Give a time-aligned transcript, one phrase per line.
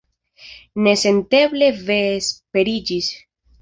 [0.87, 3.17] Nesenteble vesperiĝis.